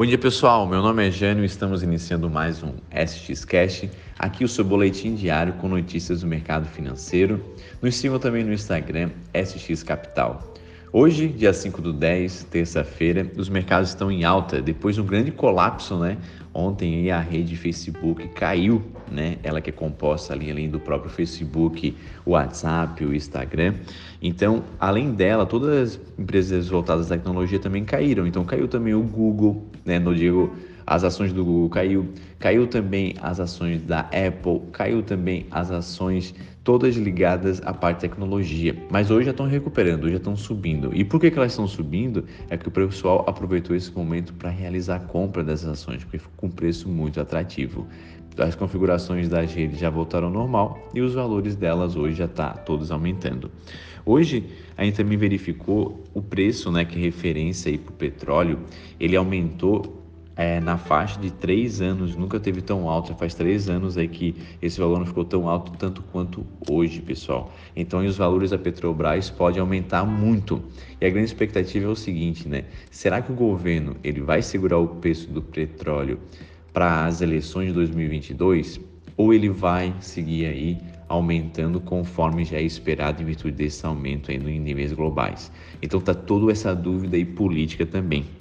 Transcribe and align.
Bom 0.00 0.06
dia 0.06 0.16
pessoal, 0.16 0.66
meu 0.66 0.80
nome 0.80 1.06
é 1.06 1.10
Jânio 1.10 1.42
e 1.42 1.46
estamos 1.46 1.82
iniciando 1.82 2.30
mais 2.30 2.62
um 2.62 2.72
SX 2.90 3.44
Cash, 3.44 3.84
aqui 4.18 4.44
o 4.44 4.48
seu 4.48 4.64
boletim 4.64 5.14
diário 5.14 5.52
com 5.52 5.68
notícias 5.68 6.22
do 6.22 6.26
mercado 6.26 6.66
financeiro. 6.66 7.44
Nos 7.82 7.96
sigam 7.96 8.18
também 8.18 8.42
no 8.42 8.50
Instagram 8.50 9.10
SX 9.34 9.82
Capital. 9.82 10.54
Hoje, 10.90 11.28
dia 11.28 11.52
5 11.52 11.82
do 11.82 11.92
10, 11.92 12.44
terça-feira, 12.44 13.30
os 13.36 13.50
mercados 13.50 13.90
estão 13.90 14.10
em 14.10 14.24
alta 14.24 14.62
depois 14.62 14.94
de 14.94 15.02
um 15.02 15.04
grande 15.04 15.30
colapso, 15.30 15.98
né? 15.98 16.16
Ontem 16.52 17.10
a 17.10 17.20
rede 17.20 17.56
Facebook 17.56 18.26
caiu, 18.28 18.82
né? 19.10 19.36
Ela 19.42 19.60
que 19.60 19.70
é 19.70 19.72
composta 19.72 20.32
ali 20.32 20.50
além 20.50 20.68
do 20.68 20.80
próprio 20.80 21.10
Facebook, 21.10 21.96
o 22.26 22.32
WhatsApp, 22.32 23.04
o 23.04 23.14
Instagram. 23.14 23.74
Então, 24.20 24.64
além 24.78 25.12
dela, 25.12 25.46
todas 25.46 25.94
as 25.94 26.00
empresas 26.18 26.68
voltadas 26.68 27.10
à 27.10 27.16
tecnologia 27.16 27.60
também 27.60 27.84
caíram. 27.84 28.26
Então, 28.26 28.44
caiu 28.44 28.66
também 28.66 28.94
o 28.94 29.02
Google, 29.02 29.64
né? 29.84 30.00
No 30.00 30.14
digo 30.14 30.52
as 30.90 31.04
ações 31.04 31.32
do 31.32 31.44
Google 31.44 31.68
caiu, 31.68 32.08
caiu 32.40 32.66
também 32.66 33.14
as 33.22 33.38
ações 33.38 33.80
da 33.80 34.00
Apple, 34.00 34.60
caiu 34.72 35.04
também 35.04 35.46
as 35.48 35.70
ações 35.70 36.34
todas 36.64 36.96
ligadas 36.96 37.62
à 37.64 37.72
parte 37.72 37.98
de 37.98 38.08
tecnologia. 38.08 38.76
Mas 38.90 39.08
hoje 39.08 39.26
já 39.26 39.30
estão 39.30 39.46
recuperando, 39.46 40.10
já 40.10 40.16
estão 40.16 40.34
subindo. 40.34 40.90
E 40.92 41.04
por 41.04 41.20
que, 41.20 41.30
que 41.30 41.38
elas 41.38 41.52
estão 41.52 41.68
subindo? 41.68 42.24
É 42.48 42.56
que 42.56 42.66
o 42.66 42.72
pessoal 42.72 43.24
aproveitou 43.28 43.76
esse 43.76 43.92
momento 43.92 44.34
para 44.34 44.50
realizar 44.50 44.96
a 44.96 44.98
compra 44.98 45.44
dessas 45.44 45.68
ações, 45.68 46.02
porque 46.02 46.18
ficou 46.18 46.34
com 46.36 46.46
um 46.48 46.50
preço 46.50 46.88
muito 46.88 47.20
atrativo. 47.20 47.86
As 48.36 48.56
configurações 48.56 49.28
das 49.28 49.54
redes 49.54 49.78
já 49.78 49.90
voltaram 49.90 50.26
ao 50.26 50.32
normal 50.32 50.90
e 50.92 51.00
os 51.00 51.14
valores 51.14 51.54
delas 51.54 51.94
hoje 51.94 52.16
já 52.16 52.24
estão 52.24 52.46
tá 52.46 52.54
todos 52.54 52.90
aumentando. 52.90 53.48
Hoje 54.04 54.44
a 54.76 54.84
gente 54.84 54.96
também 54.96 55.16
verificou 55.16 56.02
o 56.12 56.20
preço, 56.20 56.72
né, 56.72 56.84
que 56.84 56.98
é 56.98 57.00
referência 57.00 57.78
para 57.78 57.92
o 57.92 57.94
petróleo, 57.94 58.58
ele 58.98 59.14
aumentou 59.14 59.99
é, 60.40 60.58
na 60.58 60.78
faixa 60.78 61.20
de 61.20 61.30
três 61.30 61.82
anos, 61.82 62.16
nunca 62.16 62.40
teve 62.40 62.62
tão 62.62 62.88
alto, 62.88 63.10
já 63.10 63.14
faz 63.14 63.34
três 63.34 63.68
anos 63.68 63.98
aí 63.98 64.08
que 64.08 64.34
esse 64.62 64.80
valor 64.80 64.98
não 64.98 65.04
ficou 65.04 65.22
tão 65.22 65.46
alto 65.46 65.72
tanto 65.72 66.02
quanto 66.10 66.46
hoje, 66.66 67.02
pessoal. 67.02 67.52
Então, 67.76 68.02
os 68.02 68.16
valores 68.16 68.48
da 68.48 68.56
Petrobras 68.56 69.28
podem 69.28 69.60
aumentar 69.60 70.02
muito. 70.06 70.64
E 70.98 71.04
a 71.04 71.10
grande 71.10 71.26
expectativa 71.26 71.84
é 71.84 71.88
o 71.90 71.94
seguinte, 71.94 72.48
né? 72.48 72.64
Será 72.90 73.20
que 73.20 73.30
o 73.30 73.34
governo 73.34 73.96
ele 74.02 74.22
vai 74.22 74.40
segurar 74.40 74.78
o 74.78 74.88
preço 74.88 75.30
do 75.30 75.42
petróleo 75.42 76.18
para 76.72 77.04
as 77.04 77.20
eleições 77.20 77.66
de 77.66 77.74
2022 77.74 78.80
ou 79.18 79.34
ele 79.34 79.50
vai 79.50 79.94
seguir 80.00 80.46
aí 80.46 80.78
aumentando 81.06 81.82
conforme 81.82 82.46
já 82.46 82.56
é 82.56 82.62
esperado 82.62 83.20
em 83.20 83.26
virtude 83.26 83.56
desse 83.56 83.84
aumento 83.84 84.30
aí 84.30 84.38
em 84.38 84.58
níveis 84.58 84.94
globais? 84.94 85.52
Então, 85.82 86.00
tá 86.00 86.14
toda 86.14 86.50
essa 86.50 86.74
dúvida 86.74 87.18
aí 87.18 87.26
política 87.26 87.84
também. 87.84 88.39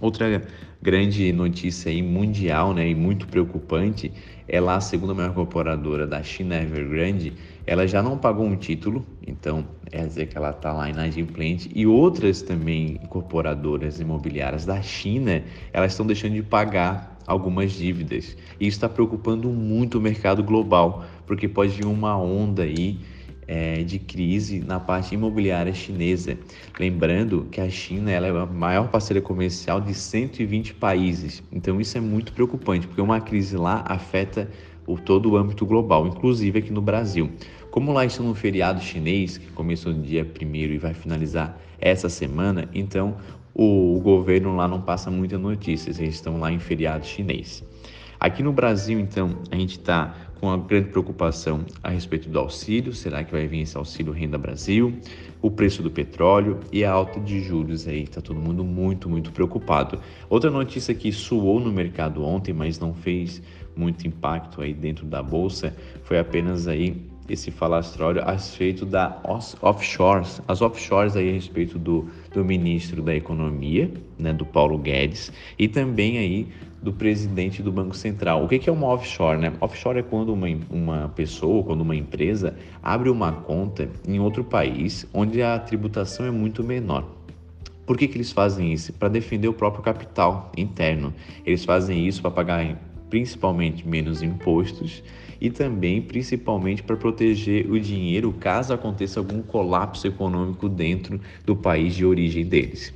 Outra 0.00 0.42
grande 0.80 1.32
notícia 1.32 1.90
aí 1.90 2.02
mundial, 2.02 2.72
né, 2.72 2.88
e 2.88 2.94
muito 2.94 3.26
preocupante, 3.26 4.12
é 4.46 4.60
lá 4.60 4.76
a 4.76 4.80
segunda 4.80 5.12
maior 5.12 5.30
incorporadora 5.30 6.06
da 6.06 6.22
China, 6.22 6.56
Evergrande, 6.56 7.32
ela 7.66 7.86
já 7.86 8.02
não 8.02 8.16
pagou 8.16 8.46
um 8.46 8.56
título, 8.56 9.04
então 9.26 9.66
é 9.90 10.06
dizer 10.06 10.26
que 10.26 10.38
ela 10.38 10.50
está 10.50 10.72
lá 10.72 10.88
inadimplente, 10.88 11.68
e 11.74 11.86
outras 11.86 12.42
também 12.42 13.00
incorporadoras 13.02 13.98
imobiliárias 13.98 14.64
da 14.64 14.80
China, 14.80 15.42
elas 15.72 15.92
estão 15.92 16.06
deixando 16.06 16.34
de 16.34 16.42
pagar 16.42 17.18
algumas 17.26 17.72
dívidas. 17.72 18.36
E 18.58 18.66
isso 18.66 18.76
está 18.76 18.88
preocupando 18.88 19.50
muito 19.50 19.98
o 19.98 20.00
mercado 20.00 20.42
global, 20.42 21.04
porque 21.26 21.48
pode 21.48 21.72
vir 21.72 21.86
uma 21.86 22.16
onda 22.16 22.62
aí 22.62 23.00
é, 23.48 23.82
de 23.82 23.98
crise 23.98 24.60
na 24.60 24.78
parte 24.78 25.14
imobiliária 25.14 25.72
chinesa. 25.72 26.38
Lembrando 26.78 27.48
que 27.50 27.60
a 27.60 27.70
China 27.70 28.10
ela 28.10 28.26
é 28.26 28.30
a 28.30 28.44
maior 28.44 28.88
parceira 28.88 29.22
comercial 29.22 29.80
de 29.80 29.94
120 29.94 30.74
países. 30.74 31.42
Então 31.50 31.80
isso 31.80 31.96
é 31.96 32.00
muito 32.00 32.32
preocupante, 32.34 32.86
porque 32.86 33.00
uma 33.00 33.20
crise 33.20 33.56
lá 33.56 33.82
afeta 33.88 34.50
o 34.86 34.98
todo 34.98 35.30
o 35.30 35.36
âmbito 35.36 35.64
global, 35.66 36.06
inclusive 36.06 36.58
aqui 36.58 36.72
no 36.72 36.82
Brasil. 36.82 37.30
Como 37.70 37.92
lá 37.92 38.04
está 38.04 38.22
no 38.22 38.34
feriado 38.34 38.80
chinês, 38.80 39.38
que 39.38 39.46
começou 39.52 39.92
no 39.92 40.02
dia 40.02 40.24
1 40.24 40.54
e 40.54 40.78
vai 40.78 40.94
finalizar 40.94 41.58
essa 41.80 42.08
semana, 42.08 42.68
então 42.74 43.16
o, 43.54 43.96
o 43.96 44.00
governo 44.00 44.56
lá 44.56 44.66
não 44.66 44.80
passa 44.80 45.10
muitas 45.10 45.40
notícias, 45.40 45.98
eles 45.98 46.14
estão 46.14 46.38
lá 46.38 46.50
em 46.50 46.58
feriado 46.58 47.06
chinês. 47.06 47.64
Aqui 48.20 48.42
no 48.42 48.52
Brasil, 48.52 48.98
então, 48.98 49.38
a 49.48 49.54
gente 49.54 49.78
está 49.78 50.12
com 50.40 50.50
a 50.50 50.56
grande 50.56 50.88
preocupação 50.88 51.64
a 51.82 51.90
respeito 51.90 52.28
do 52.28 52.38
auxílio, 52.38 52.92
será 52.92 53.22
que 53.22 53.30
vai 53.30 53.46
vir 53.46 53.60
esse 53.60 53.76
auxílio 53.76 54.12
Renda 54.12 54.36
Brasil, 54.36 54.92
o 55.40 55.50
preço 55.50 55.82
do 55.82 55.90
petróleo 55.90 56.58
e 56.72 56.84
a 56.84 56.90
alta 56.90 57.20
de 57.20 57.40
juros 57.40 57.86
aí, 57.86 58.02
está 58.02 58.20
todo 58.20 58.40
mundo 58.40 58.64
muito, 58.64 59.08
muito 59.08 59.30
preocupado. 59.30 60.00
Outra 60.28 60.50
notícia 60.50 60.92
que 60.94 61.12
suou 61.12 61.60
no 61.60 61.72
mercado 61.72 62.24
ontem, 62.24 62.52
mas 62.52 62.78
não 62.78 62.92
fez 62.92 63.40
muito 63.76 64.06
impacto 64.06 64.60
aí 64.60 64.74
dentro 64.74 65.06
da 65.06 65.22
bolsa, 65.22 65.76
foi 66.02 66.18
apenas 66.18 66.66
aí 66.66 67.08
esse 67.28 67.50
falastrório 67.50 68.22
a 68.22 68.32
respeito 68.32 68.86
da 68.86 69.20
offshores, 69.60 70.40
as 70.48 70.62
offshores 70.62 71.16
aí 71.16 71.30
a 71.30 71.32
respeito 71.32 71.78
do, 71.78 72.08
do 72.32 72.44
ministro 72.44 73.02
da 73.02 73.14
Economia, 73.14 73.90
né, 74.18 74.32
do 74.32 74.46
Paulo 74.46 74.78
Guedes, 74.78 75.32
e 75.58 75.68
também 75.68 76.18
aí 76.18 76.48
do 76.82 76.92
presidente 76.92 77.62
do 77.62 77.72
Banco 77.72 77.96
Central. 77.96 78.44
O 78.44 78.48
que 78.48 78.68
é 78.68 78.72
uma 78.72 78.86
offshore? 78.86 79.38
Né? 79.38 79.52
Offshore 79.60 79.98
é 79.98 80.02
quando 80.02 80.32
uma, 80.32 80.46
uma 80.70 81.08
pessoa, 81.08 81.64
quando 81.64 81.80
uma 81.80 81.96
empresa 81.96 82.56
abre 82.82 83.10
uma 83.10 83.32
conta 83.32 83.88
em 84.06 84.20
outro 84.20 84.44
país 84.44 85.06
onde 85.12 85.42
a 85.42 85.58
tributação 85.58 86.26
é 86.26 86.30
muito 86.30 86.62
menor. 86.62 87.04
Por 87.88 87.96
que, 87.96 88.06
que 88.06 88.18
eles 88.18 88.30
fazem 88.30 88.70
isso? 88.70 88.92
Para 88.92 89.08
defender 89.08 89.48
o 89.48 89.52
próprio 89.54 89.82
capital 89.82 90.52
interno. 90.54 91.12
Eles 91.46 91.64
fazem 91.64 92.06
isso 92.06 92.20
para 92.20 92.30
pagar 92.30 92.76
principalmente 93.08 93.86
menos 93.86 94.22
impostos 94.22 95.02
e 95.40 95.50
também 95.50 96.02
principalmente 96.02 96.82
para 96.82 96.96
proteger 96.96 97.70
o 97.70 97.78
dinheiro 97.78 98.32
caso 98.32 98.72
aconteça 98.72 99.20
algum 99.20 99.42
colapso 99.42 100.06
econômico 100.06 100.68
dentro 100.68 101.20
do 101.44 101.54
país 101.54 101.94
de 101.94 102.04
origem 102.04 102.44
deles. 102.44 102.92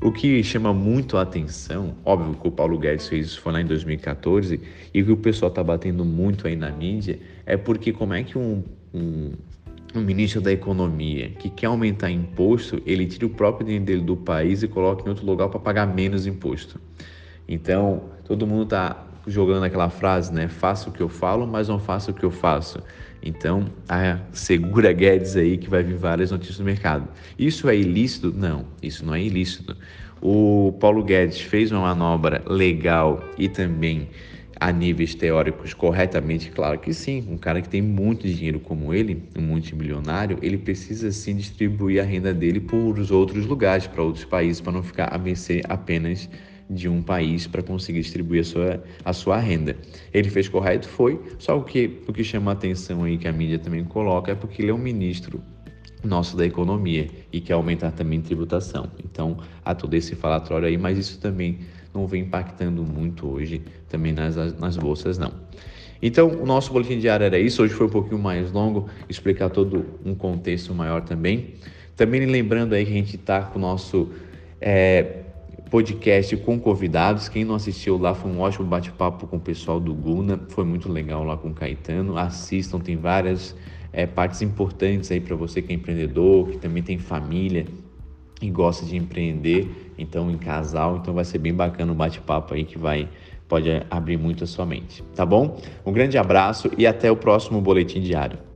O 0.00 0.12
que 0.12 0.42
chama 0.42 0.74
muito 0.74 1.16
a 1.16 1.22
atenção, 1.22 1.94
óbvio 2.04 2.34
que 2.34 2.46
o 2.46 2.50
Paulo 2.50 2.78
Guedes 2.78 3.08
fez 3.08 3.26
isso 3.26 3.40
foi 3.40 3.52
lá 3.52 3.62
em 3.62 3.64
2014, 3.64 4.60
e 4.92 5.02
que 5.02 5.10
o 5.10 5.16
pessoal 5.16 5.48
está 5.48 5.64
batendo 5.64 6.04
muito 6.04 6.46
aí 6.46 6.54
na 6.54 6.70
mídia 6.70 7.18
é 7.46 7.56
porque 7.56 7.92
como 7.92 8.12
é 8.12 8.22
que 8.22 8.36
um, 8.36 8.62
um, 8.92 9.32
um, 9.94 10.00
ministro 10.02 10.42
da 10.42 10.52
economia 10.52 11.30
que 11.30 11.48
quer 11.48 11.66
aumentar 11.66 12.10
imposto, 12.10 12.82
ele 12.84 13.06
tira 13.06 13.24
o 13.24 13.30
próprio 13.30 13.64
dinheiro 13.64 13.86
dele 13.86 14.02
do 14.02 14.16
país 14.16 14.62
e 14.62 14.68
coloca 14.68 15.02
em 15.04 15.08
outro 15.08 15.24
lugar 15.24 15.48
para 15.48 15.60
pagar 15.60 15.86
menos 15.86 16.26
imposto. 16.26 16.78
Então, 17.48 18.04
todo 18.24 18.46
mundo 18.46 18.64
está 18.64 19.05
jogando 19.26 19.64
aquela 19.64 19.90
frase, 19.90 20.32
né? 20.32 20.48
Faça 20.48 20.88
o 20.88 20.92
que 20.92 21.02
eu 21.02 21.08
falo, 21.08 21.46
mas 21.46 21.68
não 21.68 21.78
faça 21.78 22.10
o 22.10 22.14
que 22.14 22.24
eu 22.24 22.30
faço. 22.30 22.82
Então, 23.22 23.66
a 23.88 24.18
segura 24.32 24.92
Guedes 24.92 25.36
aí 25.36 25.58
que 25.58 25.68
vai 25.68 25.82
vir 25.82 25.96
várias 25.96 26.30
notícias 26.30 26.58
no 26.58 26.64
mercado. 26.64 27.08
Isso 27.38 27.68
é 27.68 27.76
ilícito? 27.76 28.32
Não, 28.32 28.66
isso 28.82 29.04
não 29.04 29.14
é 29.14 29.20
ilícito. 29.20 29.76
O 30.20 30.72
Paulo 30.80 31.02
Guedes 31.02 31.40
fez 31.40 31.72
uma 31.72 31.80
manobra 31.80 32.42
legal 32.46 33.22
e 33.36 33.48
também 33.48 34.08
a 34.58 34.72
níveis 34.72 35.14
teóricos 35.14 35.74
corretamente, 35.74 36.50
claro 36.50 36.78
que 36.78 36.94
sim. 36.94 37.26
Um 37.28 37.36
cara 37.36 37.60
que 37.60 37.68
tem 37.68 37.82
muito 37.82 38.26
dinheiro 38.26 38.58
como 38.58 38.94
ele, 38.94 39.22
um 39.36 39.42
multimilionário, 39.42 40.38
ele 40.40 40.56
precisa 40.56 41.12
sim 41.12 41.36
distribuir 41.36 42.00
a 42.00 42.04
renda 42.04 42.32
dele 42.32 42.60
por 42.60 42.98
os 42.98 43.10
outros 43.10 43.44
lugares, 43.44 43.86
para 43.86 44.02
outros 44.02 44.24
países, 44.24 44.60
para 44.60 44.72
não 44.72 44.82
ficar 44.82 45.14
a 45.14 45.18
mercê 45.18 45.60
apenas 45.68 46.28
de 46.68 46.88
um 46.88 47.02
país 47.02 47.46
para 47.46 47.62
conseguir 47.62 48.00
distribuir 48.00 48.40
a 48.40 48.44
sua, 48.44 48.84
a 49.04 49.12
sua 49.12 49.38
renda. 49.38 49.76
Ele 50.12 50.28
fez 50.28 50.48
correto? 50.48 50.88
Foi, 50.88 51.20
só 51.38 51.58
o 51.58 51.62
que, 51.62 52.00
o 52.06 52.12
que 52.12 52.24
chama 52.24 52.50
a 52.50 52.54
atenção 52.54 53.04
aí 53.04 53.16
que 53.18 53.28
a 53.28 53.32
mídia 53.32 53.58
também 53.58 53.84
coloca 53.84 54.32
é 54.32 54.34
porque 54.34 54.62
ele 54.62 54.70
é 54.70 54.74
um 54.74 54.78
ministro 54.78 55.40
nosso 56.02 56.36
da 56.36 56.46
economia 56.46 57.08
e 57.32 57.40
quer 57.40 57.54
aumentar 57.54 57.90
também 57.92 58.20
tributação. 58.20 58.90
Então, 59.04 59.38
há 59.64 59.74
todo 59.74 59.94
esse 59.94 60.14
falatório 60.14 60.68
aí, 60.68 60.76
mas 60.76 60.98
isso 60.98 61.20
também 61.20 61.58
não 61.94 62.06
vem 62.06 62.22
impactando 62.22 62.82
muito 62.82 63.26
hoje 63.26 63.62
também 63.88 64.12
nas, 64.12 64.36
nas 64.58 64.76
bolsas, 64.76 65.18
não. 65.18 65.32
Então, 66.00 66.28
o 66.28 66.44
nosso 66.44 66.72
boletim 66.72 66.98
diário 66.98 67.24
era 67.24 67.38
isso. 67.38 67.62
Hoje 67.62 67.72
foi 67.72 67.86
um 67.86 67.90
pouquinho 67.90 68.18
mais 68.18 68.52
longo, 68.52 68.88
explicar 69.08 69.48
todo 69.48 69.86
um 70.04 70.14
contexto 70.14 70.74
maior 70.74 71.02
também. 71.02 71.54
Também 71.96 72.26
lembrando 72.26 72.74
aí 72.74 72.84
que 72.84 72.90
a 72.90 72.94
gente 72.94 73.16
está 73.16 73.40
com 73.42 73.58
o 73.58 73.62
nosso 73.62 74.10
é, 74.60 75.22
podcast 75.70 76.36
com 76.38 76.58
convidados. 76.58 77.28
Quem 77.28 77.44
não 77.44 77.54
assistiu 77.54 77.98
lá 77.98 78.14
foi 78.14 78.30
um 78.30 78.40
ótimo 78.40 78.66
bate-papo 78.66 79.26
com 79.26 79.36
o 79.36 79.40
pessoal 79.40 79.80
do 79.80 79.92
Guna, 79.94 80.40
foi 80.48 80.64
muito 80.64 80.90
legal 80.90 81.24
lá 81.24 81.36
com 81.36 81.48
o 81.48 81.54
Caetano. 81.54 82.16
Assistam, 82.16 82.78
tem 82.78 82.96
várias 82.96 83.54
é, 83.92 84.06
partes 84.06 84.42
importantes 84.42 85.10
aí 85.10 85.20
para 85.20 85.34
você 85.34 85.60
que 85.60 85.72
é 85.72 85.76
empreendedor, 85.76 86.48
que 86.48 86.58
também 86.58 86.82
tem 86.82 86.98
família 86.98 87.66
e 88.40 88.50
gosta 88.50 88.84
de 88.84 88.96
empreender, 88.96 89.94
então 89.96 90.30
em 90.30 90.36
casal, 90.36 90.98
então 90.98 91.14
vai 91.14 91.24
ser 91.24 91.38
bem 91.38 91.54
bacana 91.54 91.92
o 91.92 91.94
bate-papo 91.94 92.54
aí 92.54 92.64
que 92.64 92.78
vai 92.78 93.08
pode 93.48 93.70
abrir 93.88 94.16
muito 94.16 94.44
a 94.44 94.46
sua 94.46 94.66
mente, 94.66 95.02
tá 95.14 95.24
bom? 95.24 95.60
Um 95.84 95.92
grande 95.92 96.18
abraço 96.18 96.70
e 96.76 96.86
até 96.86 97.10
o 97.10 97.16
próximo 97.16 97.60
boletim 97.60 98.00
diário. 98.00 98.55